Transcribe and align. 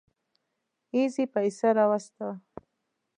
اېزي 0.95 1.25
پيسه 1.33 1.67
راواستوه. 1.77 2.33